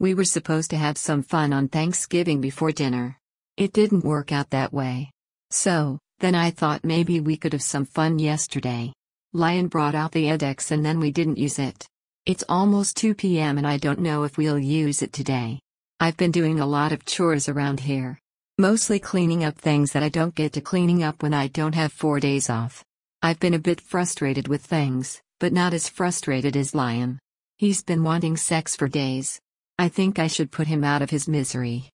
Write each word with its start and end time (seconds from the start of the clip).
We 0.00 0.14
were 0.14 0.24
supposed 0.24 0.70
to 0.70 0.78
have 0.78 0.96
some 0.96 1.22
fun 1.22 1.52
on 1.52 1.68
Thanksgiving 1.68 2.40
before 2.40 2.72
dinner. 2.72 3.18
It 3.58 3.74
didn't 3.74 4.02
work 4.02 4.32
out 4.32 4.48
that 4.48 4.72
way. 4.72 5.10
So, 5.50 5.98
then 6.20 6.34
I 6.34 6.52
thought 6.52 6.86
maybe 6.86 7.20
we 7.20 7.36
could 7.36 7.52
have 7.52 7.62
some 7.62 7.84
fun 7.84 8.18
yesterday. 8.18 8.94
Lion 9.34 9.68
brought 9.68 9.94
out 9.94 10.12
the 10.12 10.24
Edex 10.24 10.70
and 10.70 10.82
then 10.82 11.00
we 11.00 11.12
didn't 11.12 11.36
use 11.36 11.58
it. 11.58 11.86
It's 12.24 12.42
almost 12.48 12.96
2 12.96 13.14
p.m. 13.14 13.58
and 13.58 13.66
I 13.66 13.76
don't 13.76 14.00
know 14.00 14.22
if 14.22 14.38
we'll 14.38 14.58
use 14.58 15.02
it 15.02 15.12
today. 15.12 15.60
I've 16.00 16.16
been 16.16 16.30
doing 16.30 16.60
a 16.60 16.66
lot 16.66 16.92
of 16.92 17.04
chores 17.04 17.46
around 17.46 17.80
here. 17.80 18.18
Mostly 18.56 19.00
cleaning 19.00 19.44
up 19.44 19.58
things 19.58 19.92
that 19.92 20.02
I 20.02 20.08
don't 20.08 20.34
get 20.34 20.54
to 20.54 20.62
cleaning 20.62 21.02
up 21.02 21.22
when 21.22 21.34
I 21.34 21.48
don't 21.48 21.74
have 21.74 21.92
four 21.92 22.20
days 22.20 22.48
off. 22.48 22.82
I've 23.20 23.38
been 23.38 23.52
a 23.52 23.58
bit 23.58 23.82
frustrated 23.82 24.48
with 24.48 24.64
things, 24.64 25.20
but 25.38 25.52
not 25.52 25.74
as 25.74 25.90
frustrated 25.90 26.56
as 26.56 26.74
Lion. 26.74 27.18
He's 27.58 27.82
been 27.82 28.02
wanting 28.02 28.38
sex 28.38 28.74
for 28.74 28.88
days. 28.88 29.38
I 29.80 29.88
think 29.88 30.18
I 30.18 30.26
should 30.26 30.52
put 30.52 30.66
him 30.66 30.84
out 30.84 31.00
of 31.00 31.08
his 31.08 31.26
misery. 31.26 31.88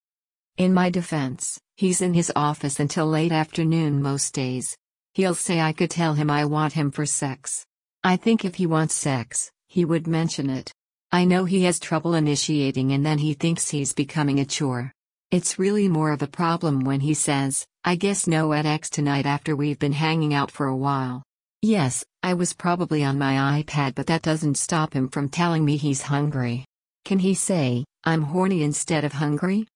In 0.56 0.74
my 0.74 0.90
defense, 0.90 1.56
he's 1.76 2.00
in 2.02 2.14
his 2.14 2.32
office 2.34 2.80
until 2.80 3.06
late 3.06 3.30
afternoon 3.30 4.02
most 4.02 4.34
days. 4.34 4.76
He'll 5.14 5.36
say 5.36 5.60
I 5.60 5.72
could 5.72 5.90
tell 5.90 6.14
him 6.14 6.28
I 6.28 6.46
want 6.46 6.72
him 6.72 6.90
for 6.90 7.06
sex. 7.06 7.64
I 8.02 8.16
think 8.16 8.44
if 8.44 8.56
he 8.56 8.66
wants 8.66 8.92
sex, 8.92 9.52
he 9.68 9.84
would 9.84 10.08
mention 10.08 10.50
it. 10.50 10.72
I 11.12 11.26
know 11.26 11.44
he 11.44 11.62
has 11.62 11.78
trouble 11.78 12.14
initiating 12.14 12.90
and 12.90 13.06
then 13.06 13.18
he 13.18 13.34
thinks 13.34 13.70
he's 13.70 13.92
becoming 13.92 14.40
a 14.40 14.44
chore. 14.44 14.92
It's 15.30 15.56
really 15.56 15.86
more 15.86 16.10
of 16.10 16.22
a 16.22 16.26
problem 16.26 16.80
when 16.80 16.98
he 16.98 17.14
says, 17.14 17.68
I 17.84 17.94
guess 17.94 18.26
no 18.26 18.48
Edex 18.48 18.90
tonight 18.90 19.26
after 19.26 19.54
we've 19.54 19.78
been 19.78 19.92
hanging 19.92 20.34
out 20.34 20.50
for 20.50 20.66
a 20.66 20.74
while. 20.74 21.22
Yes, 21.62 22.04
I 22.24 22.34
was 22.34 22.52
probably 22.52 23.04
on 23.04 23.16
my 23.16 23.62
iPad, 23.62 23.94
but 23.94 24.08
that 24.08 24.22
doesn't 24.22 24.58
stop 24.58 24.92
him 24.92 25.08
from 25.08 25.28
telling 25.28 25.64
me 25.64 25.76
he's 25.76 26.02
hungry. 26.02 26.64
Can 27.06 27.20
he 27.20 27.34
say, 27.34 27.84
I'm 28.02 28.22
horny 28.22 28.64
instead 28.64 29.04
of 29.04 29.12
hungry? 29.12 29.68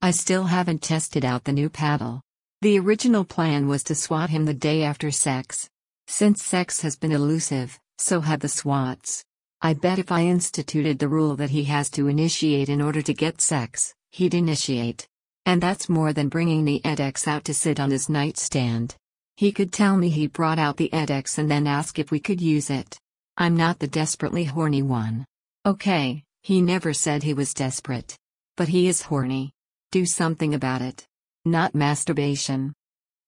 I 0.00 0.12
still 0.12 0.44
haven't 0.44 0.80
tested 0.80 1.26
out 1.26 1.44
the 1.44 1.52
new 1.52 1.68
paddle. 1.68 2.22
The 2.62 2.78
original 2.78 3.22
plan 3.22 3.68
was 3.68 3.84
to 3.84 3.94
swat 3.94 4.30
him 4.30 4.46
the 4.46 4.54
day 4.54 4.82
after 4.82 5.10
sex. 5.10 5.68
Since 6.06 6.42
sex 6.42 6.80
has 6.80 6.96
been 6.96 7.12
elusive, 7.12 7.78
so 7.98 8.22
have 8.22 8.40
the 8.40 8.48
swats. 8.48 9.22
I 9.60 9.74
bet 9.74 9.98
if 9.98 10.10
I 10.10 10.22
instituted 10.22 10.98
the 10.98 11.08
rule 11.08 11.36
that 11.36 11.50
he 11.50 11.64
has 11.64 11.90
to 11.90 12.08
initiate 12.08 12.70
in 12.70 12.80
order 12.80 13.02
to 13.02 13.12
get 13.12 13.42
sex, 13.42 13.92
he'd 14.12 14.32
initiate. 14.32 15.06
And 15.44 15.62
that's 15.62 15.90
more 15.90 16.14
than 16.14 16.30
bringing 16.30 16.64
the 16.64 16.80
Edex 16.82 17.28
out 17.28 17.44
to 17.44 17.52
sit 17.52 17.78
on 17.78 17.90
his 17.90 18.08
nightstand. 18.08 18.96
He 19.36 19.52
could 19.52 19.70
tell 19.70 19.98
me 19.98 20.08
he 20.08 20.28
brought 20.28 20.58
out 20.58 20.78
the 20.78 20.88
Edex 20.94 21.36
and 21.36 21.50
then 21.50 21.66
ask 21.66 21.98
if 21.98 22.10
we 22.10 22.20
could 22.20 22.40
use 22.40 22.70
it. 22.70 22.98
I'm 23.36 23.54
not 23.54 23.80
the 23.80 23.86
desperately 23.86 24.44
horny 24.44 24.80
one. 24.80 25.26
Okay, 25.66 26.24
he 26.42 26.60
never 26.60 26.92
said 26.92 27.22
he 27.22 27.34
was 27.34 27.54
desperate. 27.54 28.16
But 28.56 28.68
he 28.68 28.88
is 28.88 29.02
horny. 29.02 29.52
Do 29.92 30.06
something 30.06 30.54
about 30.54 30.82
it 30.82 31.06
not 31.44 31.74
masturbation. 31.74 32.74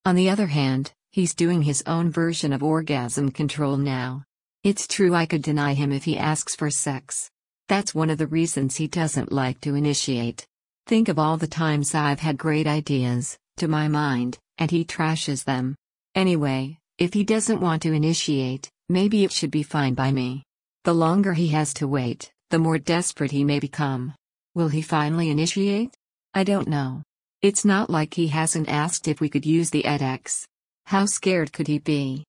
On 0.05 0.15
the 0.15 0.29
other 0.29 0.47
hand, 0.47 0.93
he's 1.13 1.35
doing 1.35 1.63
his 1.63 1.83
own 1.87 2.11
version 2.11 2.53
of 2.53 2.63
orgasm 2.63 3.31
control 3.31 3.77
now. 3.77 4.25
It's 4.63 4.87
true 4.87 5.15
I 5.15 5.27
could 5.27 5.43
deny 5.43 5.75
him 5.75 5.93
if 5.93 6.05
he 6.05 6.19
asks 6.19 6.55
for 6.55 6.71
sex. 6.71 7.31
That's 7.69 7.95
one 7.95 8.11
of 8.11 8.19
the 8.19 8.27
reasons 8.27 8.77
he 8.77 8.87
doesn't 8.87 9.33
like 9.33 9.61
to 9.63 9.75
initiate. 9.75 10.47
Think 10.87 11.09
of 11.09 11.19
all 11.19 11.39
the 11.39 11.47
times 11.47 11.95
I've 11.95 12.21
had 12.21 12.37
great 12.37 12.67
ideas, 12.67 13.39
to 13.57 13.67
my 13.67 13.89
mind, 13.89 14.39
and 14.59 14.71
he 14.71 14.85
trashes 14.85 15.45
them. 15.45 15.75
Anyway, 16.15 16.79
if 16.99 17.15
he 17.15 17.25
doesn't 17.25 17.61
want 17.61 17.83
to 17.83 17.93
initiate, 17.93 18.71
maybe 18.91 19.25
it 19.25 19.33
should 19.33 19.51
be 19.51 19.63
fine 19.63 19.95
by 19.95 20.13
me. 20.13 20.45
The 20.85 20.95
longer 20.95 21.33
he 21.33 21.49
has 21.49 21.73
to 21.75 21.89
wait, 21.89 22.31
the 22.53 22.59
more 22.59 22.77
desperate 22.77 23.31
he 23.31 23.45
may 23.45 23.59
become. 23.59 24.13
Will 24.55 24.69
he 24.69 24.83
finally 24.83 25.31
initiate? 25.31 25.97
I 26.35 26.45
don't 26.45 26.69
know. 26.69 27.03
It's 27.41 27.65
not 27.65 27.89
like 27.89 28.13
he 28.13 28.29
hasn't 28.29 28.69
asked 28.69 29.09
if 29.09 29.23
we 29.23 29.31
could 29.31 29.47
use 29.47 29.71
the 29.71 29.85
Edex. 29.85 30.45
How 30.85 31.07
scared 31.07 31.55
could 31.55 31.67
he 31.67 31.79
be? 31.79 32.25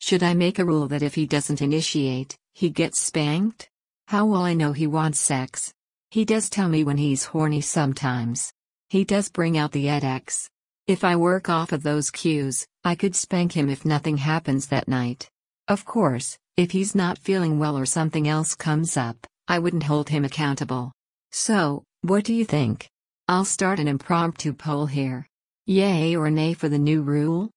Should 0.00 0.24
I 0.24 0.34
make 0.34 0.58
a 0.58 0.64
rule 0.64 0.88
that 0.88 1.04
if 1.04 1.14
he 1.14 1.24
doesn't 1.24 1.62
initiate, 1.62 2.34
he 2.52 2.68
gets 2.68 2.98
spanked? 2.98 3.68
How 4.08 4.26
will 4.26 4.42
I 4.42 4.54
know 4.54 4.72
he 4.72 4.88
wants 4.88 5.20
sex? 5.20 5.72
He 6.10 6.24
does 6.24 6.50
tell 6.50 6.68
me 6.68 6.82
when 6.82 6.96
he's 6.96 7.26
horny 7.26 7.60
sometimes. 7.60 8.52
He 8.88 9.04
does 9.04 9.28
bring 9.30 9.56
out 9.56 9.70
the 9.70 9.86
Edex. 9.86 10.48
If 10.88 11.04
I 11.04 11.14
work 11.14 11.48
off 11.48 11.70
of 11.70 11.84
those 11.84 12.10
cues, 12.10 12.66
I 12.82 12.96
could 12.96 13.14
spank 13.14 13.52
him 13.52 13.70
if 13.70 13.84
nothing 13.84 14.16
happens 14.16 14.66
that 14.66 14.88
night. 14.88 15.30
Of 15.68 15.84
course, 15.84 16.36
if 16.56 16.72
he's 16.72 16.96
not 16.96 17.18
feeling 17.18 17.60
well 17.60 17.78
or 17.78 17.86
something 17.86 18.26
else 18.26 18.56
comes 18.56 18.96
up, 18.96 19.28
I 19.50 19.58
wouldn't 19.58 19.82
hold 19.82 20.10
him 20.10 20.24
accountable. 20.24 20.92
So, 21.32 21.82
what 22.02 22.22
do 22.22 22.32
you 22.32 22.44
think? 22.44 22.88
I'll 23.26 23.44
start 23.44 23.80
an 23.80 23.88
impromptu 23.88 24.52
poll 24.52 24.86
here. 24.86 25.26
Yay 25.66 26.14
or 26.14 26.30
nay 26.30 26.54
for 26.54 26.68
the 26.68 26.78
new 26.78 27.02
rule? 27.02 27.50